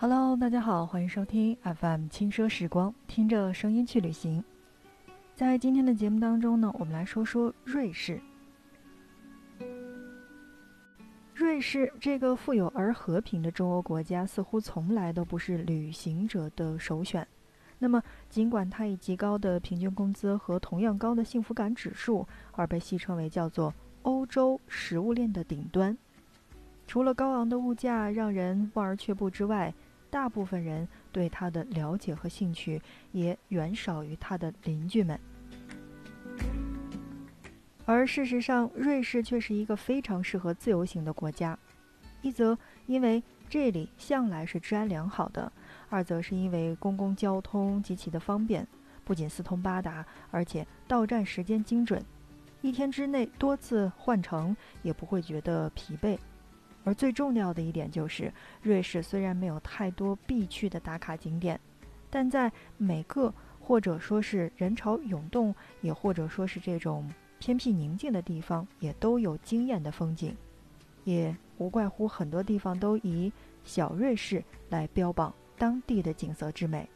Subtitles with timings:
[0.00, 4.44] Hello，大家好，欢迎收听 FM 轻奢时光，听着声音去旅行。
[5.34, 8.20] 在今天的节目当中呢，我们来说说瑞士。
[11.34, 17.26] 瑞士这个富有而和平的中欧国家，似乎从来都不是旅行者的首选。
[17.76, 25.98] 那么，尽管它以极高的平均工资和同样高的幸福感指数而被戏称为叫做欧洲食物链的顶端，
[26.86, 29.74] 除了高昂的物价让人望而却步之外，
[30.10, 32.80] 大部分人对它的了解和兴趣
[33.12, 35.18] 也远少于它的邻居们，
[37.84, 41.58] 而事实上，瑞士却是一个非常适合自由行的国家。
[42.20, 45.52] 一则因为这里向来是治安良好的，
[45.88, 48.66] 二则是因为公共交通极其的方便，
[49.04, 52.04] 不仅四通八达，而且到站时间精准，
[52.60, 56.18] 一天之内多次换乘也不会觉得疲惫。
[56.88, 61.60] 而最重要的一点就是，瑞士虽然没有太多必去的打卡景点，
[62.08, 67.06] 但在每个或者说是人潮涌动，也或者说是这种
[67.38, 70.34] 偏僻宁静的地方，也都有惊艳的风景，
[71.04, 73.30] 也无怪乎很多地方都以
[73.64, 76.88] “小瑞士”来标榜当地的景色之美。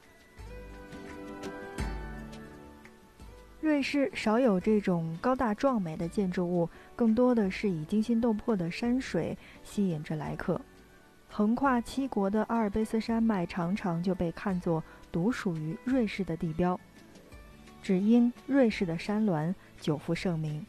[3.62, 10.60] 瑞士少有这种高大壮美的建筑物，更多的是以惊心动魄的山水吸引着来客。
[11.28, 14.82] 横跨七国的阿尔卑斯山脉常常就被看作
[15.12, 16.78] 独属于瑞士的地标，
[17.80, 20.66] 只因瑞士的山峦久负盛名，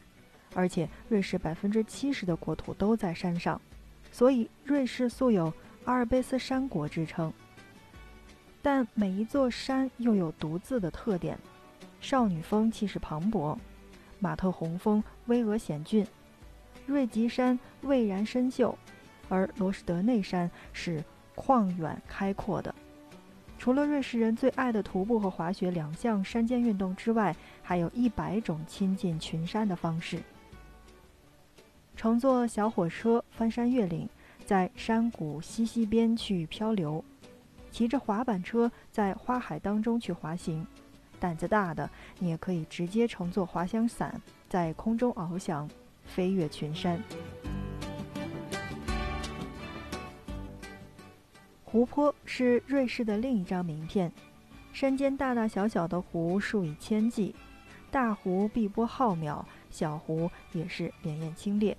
[0.54, 3.60] 而且瑞士百分之七十的国土都在山上，
[4.12, 5.52] 所以瑞士素有
[5.84, 7.32] 阿尔卑斯山国之称。
[8.62, 11.36] 但每一座山又有独自的特点。
[12.04, 13.56] 少女峰气势磅礴，
[14.20, 16.06] 马特洪峰巍峨险峻，
[16.84, 18.76] 瑞吉山蔚然深秀，
[19.30, 21.02] 而罗什德内山是
[21.34, 22.74] 旷远开阔的。
[23.58, 30.22] 除了瑞士人最爱的徒步和滑雪两项山间运动之外，还有一百种亲近群山的方式：
[31.96, 34.06] 乘坐小火车翻山越岭，
[34.44, 37.02] 在山谷溪溪边去漂流；
[37.70, 40.66] 骑着滑板车在花海当中去滑行。
[41.24, 45.66] 胆子大的，你也可以直接乘坐滑翔伞，在空中翱翔，
[46.04, 47.02] 飞越群山。
[51.64, 54.12] 湖泊是瑞士的另一张名片，
[54.70, 57.34] 山间大大小小的湖数以千计，
[57.90, 61.74] 大湖碧波浩渺，小湖也是潋滟清冽，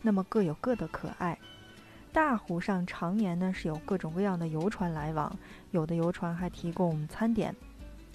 [0.00, 1.38] 那么各有各的可爱。
[2.14, 5.38] 大湖上常年呢是有各种各样的游船来往，
[5.72, 7.54] 有的游船还提供餐点。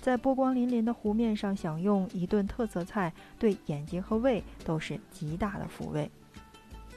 [0.02, 6.10] 在波光粼粼的湖面上享用一顿特色菜，对眼睛和胃都是极大的抚慰。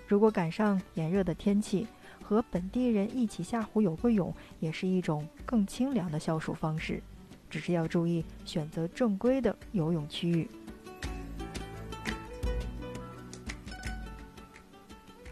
[0.08, 1.86] 如果赶上炎热的天气，
[2.22, 7.02] 和本地人一起下湖游个泳，也是一种更清凉的消暑方式。
[7.50, 10.48] 只是要注意选择正规的游泳区域。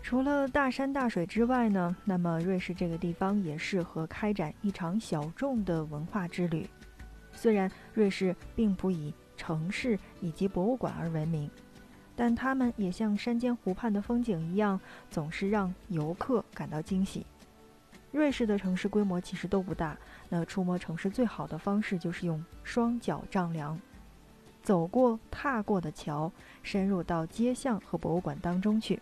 [0.02, 6.68] 除了大山大水之外呢，那么瑞士这个地方也适合开展一场小众的文化之旅。
[7.34, 11.50] 虽然瑞士并不以城市以及博物馆而闻名，
[12.14, 14.78] 但它们也像山间湖畔的风景一样，
[15.10, 17.26] 总是让游客感到惊喜。
[18.10, 19.96] 瑞士的城市规模其实都不大，
[20.28, 23.80] 那触摸城市最好的方式就是用双脚丈量，
[24.62, 26.30] 走过踏过的桥，
[26.62, 29.00] 深入到街巷和博物馆当中去。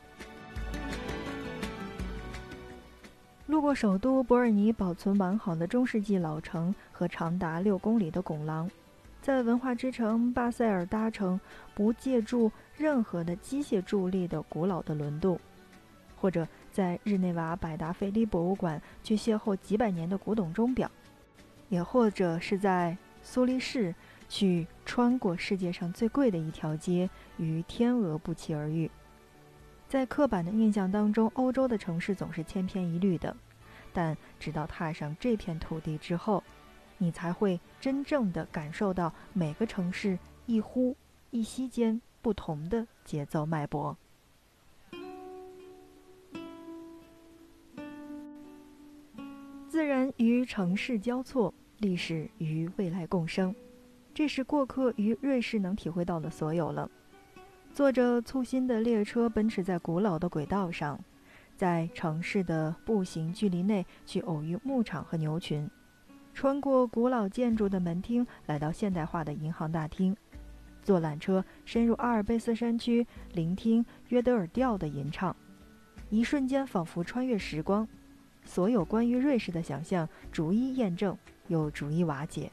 [3.50, 8.70] 路过首都伯尔尼保存完好的中世纪老城和长达六公里的拱廊，
[9.20, 11.38] 在文化之城巴塞尔搭乘
[11.74, 15.40] 不借助任何的机械助力的古老的轮渡，
[16.16, 20.88] 或者在日内瓦百达翡丽博物馆去邂逅几百年的古董钟表，
[21.68, 23.92] 也或者是在苏黎世
[24.28, 28.88] 去穿过世界上最贵的一条街，与天鹅不期而遇。
[29.90, 33.36] 在刻板的印象当中，欧洲的城市总是千篇一律的，
[33.92, 36.44] 但直到踏上这片土地之后，
[36.96, 40.16] 你才会真正的感受到每个城市
[40.46, 40.96] 一呼
[41.30, 43.96] 一吸间不同的节奏脉搏。
[49.68, 53.52] 自然与城市交错，历史与未来共生，
[54.14, 56.88] 这是过客于瑞士能体会到的所有了。
[57.72, 60.98] 坐着簇新的列车奔驰在古老的轨道上，
[61.56, 65.68] 在城市的步行距离内去偶遇牧场和牛群，
[66.34, 70.14] 穿过古老建筑的门厅来到现代化的银行大厅，
[70.82, 75.34] 坐缆车深入阿尔卑斯山区聆听约德尔调的吟唱，
[76.10, 77.86] 一瞬间仿佛穿越时光，
[78.44, 81.16] 所有关于瑞士的想象逐一验证，
[81.46, 82.50] 又逐一瓦解。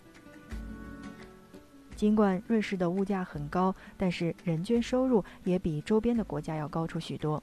[1.97, 7.41] 尽管瑞士的物价很高，但是人均收入也比周边的国家要高出许多，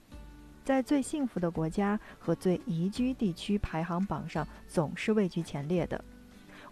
[0.65, 6.03] 在最幸福的国家和最宜居地区排行榜上总是位居前列的。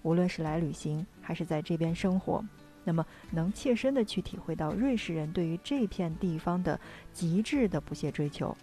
[0.02, 2.44] 无论是来旅行还是在这边生活，
[2.84, 6.78] 那么能切身的去体会到瑞士人对于这片地方的
[7.12, 8.56] 极致的不懈追求。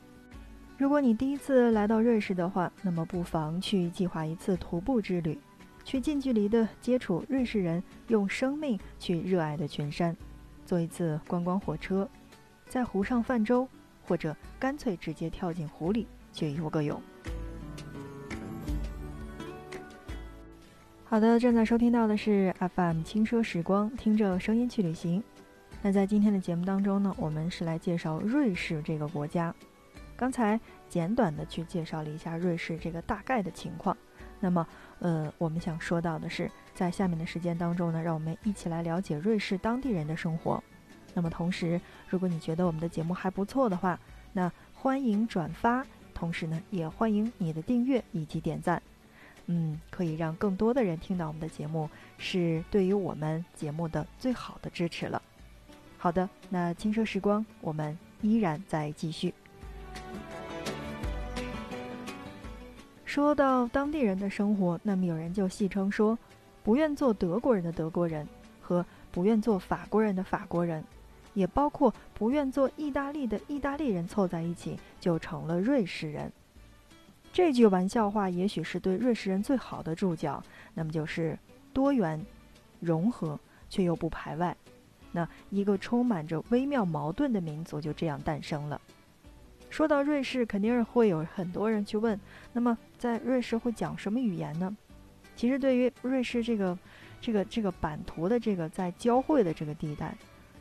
[0.77, 5.37] 如果你第一次来到瑞士的话，那么不妨去计划一次徒步之旅，
[5.83, 10.15] 去近距离的接触瑞士人用生命去热爱的群山，
[10.65, 12.07] 坐一次观光火车，
[12.67, 13.67] 在湖上泛舟，
[14.03, 17.01] 或者干脆直接跳进湖里去游个泳。
[21.05, 25.23] 好的，正在收听到的是 FM 轻奢时光，听着声音去旅行。
[25.81, 29.55] 那在今天的节目当中呢，我们是来介绍瑞士这个国家。
[30.15, 33.97] 刚才简短的去介绍了一下瑞士这个大概的情况，
[34.39, 34.65] 那么，
[34.99, 40.63] 呃，我们想说到的是，在下面的时间当中呢，让我们一起来了解瑞士当地人的生活。
[41.13, 43.99] 那么，同时，如果你觉得我们的节目还不错的话，
[44.31, 48.81] 那欢迎转发，同时呢，也欢迎你的订阅以及点赞。
[49.47, 55.21] 嗯，可以让更多的人听到我们的节目，是对于我们节目的最好的支持了。
[55.97, 59.33] 好的，那轻奢时光，我们依然在继续。
[63.09, 66.15] 说到当地人的生活，那么有人就戏称说，
[66.61, 68.27] 不愿做德国人的德国人
[68.61, 70.83] 和不愿做法国人的法国人，
[71.33, 76.31] 也包括不愿做意大利的意大利人凑在一起就成了瑞士人。
[77.33, 80.43] 这句玩笑话也许是对瑞士人最好的注脚，
[80.75, 81.35] 那么就是
[81.73, 82.23] 多元、
[82.79, 83.39] 融合
[83.71, 84.55] 却又不排外，
[85.11, 88.79] 那一个充满着微妙矛盾的民族就这样诞生了。
[89.69, 92.19] 说到瑞士，肯定是会有很多人去问，
[92.51, 94.75] 那么在瑞士会讲什么语言呢？
[95.35, 96.77] 其实对于瑞士这个、
[97.21, 100.13] 这个、这个版图的这个在交汇的这个地带，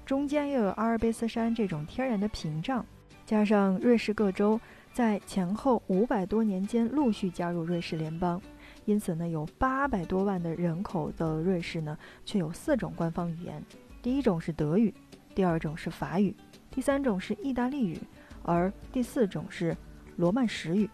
[0.06, 2.84] 中间又有阿尔卑斯山这种天然的屏障，
[3.26, 4.60] 加上瑞士各州
[4.92, 8.40] 在前后五百多年间陆续加入瑞士联邦，
[8.84, 13.60] 因此呢，有八百多万的人口的瑞士呢，却有四种官方语言，
[14.00, 14.94] 第一种是德语，
[15.34, 16.32] 第二种是法语，
[16.70, 17.98] 第三种是意大利语。
[18.42, 19.76] 而第四种是
[20.16, 20.88] 罗曼史语，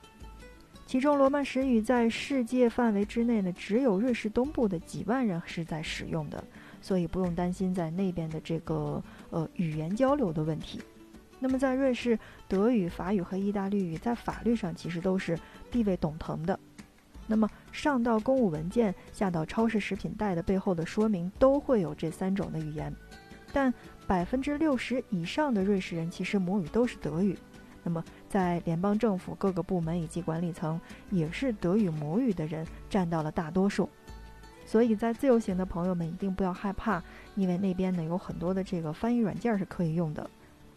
[0.86, 6.42] 其中罗曼史语在世界范围之内呢，只有瑞士东部的几万人是在使用的，
[6.80, 10.80] 所以不用担心在那边的这个呃语言交流的问题。
[11.40, 12.18] 那么在瑞士，
[12.48, 15.38] 德语、法语和意大利语在法律上其实都是
[15.70, 16.58] 地位等同的。
[17.26, 22.94] 那么上到公务文件，下到超市食品袋的背后的说明，都会有这三种的语言，
[23.54, 23.72] 但。
[24.06, 27.34] 百分之六十以上的瑞士人其实母语都是德语，
[27.82, 30.78] 那么在联邦政府各个部门以及管理层，
[31.10, 33.88] 也是德语母语的人占到了大多数。
[34.66, 37.02] 所以在自由行的朋友们一定不要害怕，
[37.34, 40.28] 因为那边呢有很多的这个翻译软件是可以用的，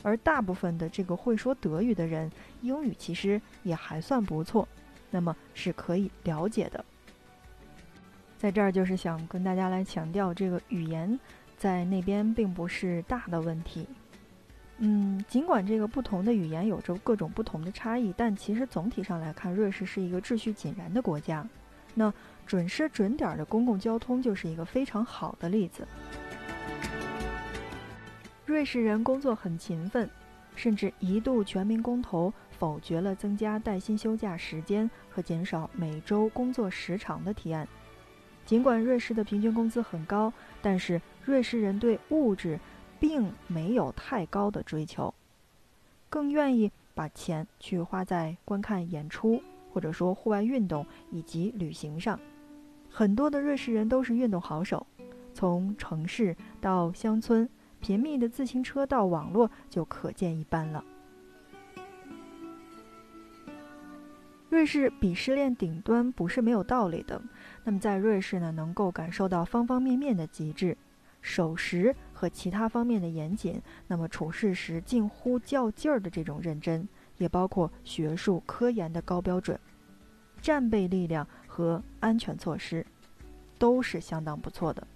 [0.03, 2.31] 而大部分的这个会说德语的人，
[2.61, 4.65] 英语其实也还算不错，
[5.11, 6.85] 那么是可以了解的。
[8.37, 11.19] 在这儿就是想跟大家来强调这个语言。
[11.57, 13.87] 在那边并不是大的问题，
[14.77, 21.47] 嗯，尽管这个不同的语言有着各种不同的差异，但其实总体上来看，瑞士是一个秩序井然的国家。
[21.95, 22.13] 那
[22.45, 25.87] 准时准点的公共交通就是一个非常好的例子。
[28.45, 30.07] 瑞士人工作很勤奋，
[30.55, 37.67] 甚至一度全民公投否决了增加带薪休假时间和减少每周工作时长的提案。
[38.45, 40.31] 尽管瑞士的平均工资很高，
[40.61, 42.57] 但是瑞士人对物质
[43.01, 45.13] 并没有太高的追求，
[46.09, 49.43] 更愿意把钱去花在观看演出，
[49.73, 52.17] 或者说户外运动以及旅行上。
[52.89, 54.87] 很多的瑞士人都是运动好手，
[55.33, 57.47] 从城市到乡村，
[57.81, 60.81] 频密的自行车到网络就可见一斑了。
[64.49, 67.21] 瑞士鄙视链顶端不是没有道理的。
[67.65, 70.75] 那么在瑞士呢，能够感受到方方面面的极致，
[71.27, 73.61] 守时和其他方面的严谨。
[73.85, 79.59] 那么处事时近乎较劲儿的这种认真，也包括学术科研的高标准，
[80.41, 82.85] 战备力量和安全措施，
[83.59, 84.87] 都是相当不错的。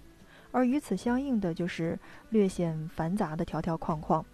[0.50, 1.98] 而与此相应的就是
[2.30, 4.24] 略显繁杂的条条框框。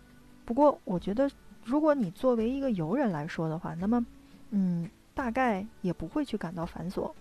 [0.44, 1.28] 不过我觉得，
[1.64, 4.06] 如果你作为一个游人来说的话，那么，
[4.50, 7.12] 嗯，大概也不会去感到繁琐。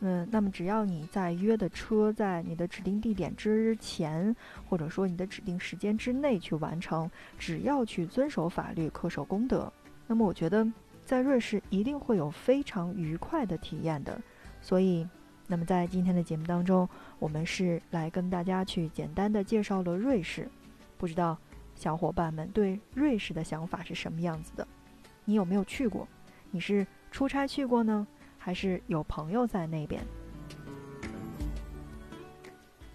[0.00, 4.34] 嗯，那么只要你在约的车在你的指定地点之前，
[4.68, 9.72] 或者说你的指定时间之内去完成，只要去遵守法律、恪守公德，
[10.06, 10.64] 那么我觉得
[11.04, 14.20] 在瑞士一定会有非常愉快的体验的。
[14.60, 15.04] 所以，
[15.48, 16.88] 那么在今天的节目当中，
[17.18, 20.48] 我们是来跟大家去简单的介绍了瑞士。
[20.96, 21.36] 不知道
[21.74, 24.66] 小伙伴们对瑞士的想法是什么样子的？
[25.24, 26.06] 你有没有去过？
[26.50, 28.06] 你是出差去过呢，
[28.38, 30.02] 还是有朋友在那边？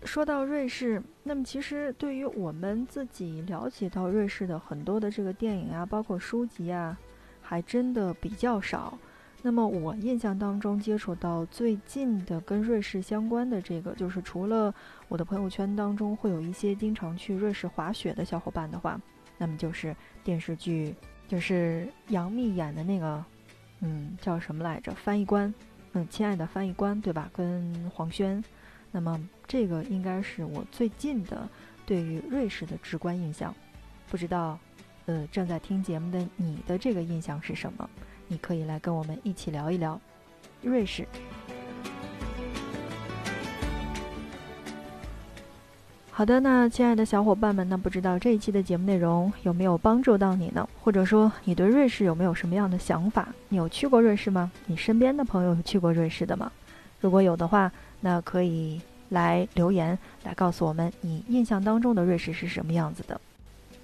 [0.06, 6.98] 说到瑞士，那么其实对于我们自己了解到瑞士的很多的这个电影啊，包括书籍啊，
[7.42, 8.98] 还真的比较少。
[9.42, 14.74] 那么我印象当中接触到最近的跟瑞士相关的这个，就是除了
[15.08, 19.00] 我的朋友圈当中会有一些经常去瑞士滑雪的小伙伴的话，
[19.38, 20.96] 那么就是电视剧，
[21.28, 23.24] 就是杨幂演的那个，
[23.86, 24.94] 嗯，叫什么来着？
[24.94, 25.54] 翻译官，
[25.92, 27.30] 嗯，亲爱的翻译官，对吧？
[27.34, 28.42] 跟黄轩，
[28.92, 31.50] 那么这个应该是我最近的
[31.86, 33.54] 对于瑞士的直观印象。
[34.10, 34.58] 不知道，
[35.06, 37.90] 呃，正在听节目的你的这个印象是什么？
[38.30, 40.00] 你可以来跟我们一起聊一聊
[40.62, 41.06] 瑞士。
[46.10, 50.70] 好的，那亲爱的小伙伴们，那不知道这一期的节目内容有没有帮助到你呢？
[50.84, 53.30] 或者说你对瑞士有没有什么样的想法？
[53.48, 54.52] 你有去过瑞士吗？
[54.66, 56.52] 你身边的朋友有去过瑞士的吗？
[57.00, 57.72] 如果有的话，
[58.02, 63.20] 那可以来留言来告诉我们你印象当中的瑞士是什么样子的。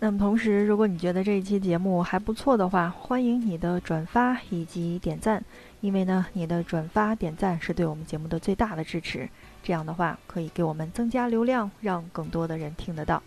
[0.01, 5.41] 那么同时，如果你觉得这一期节目还不错的话，欢迎你的转发以及点赞，
[5.79, 9.29] 因为呢，你的转发点赞是对我们节目的最大的支持。
[9.63, 13.24] 这样的话，可以给我们增加流量，让更多的人听得到。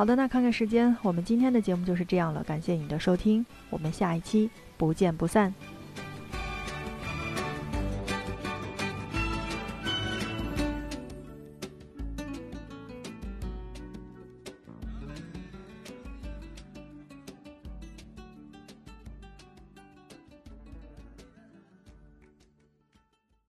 [0.00, 2.42] 好的，那看看时间，我们今天的节目就是这样了。
[2.42, 5.52] 感谢你的收听，我们下一期不见不散。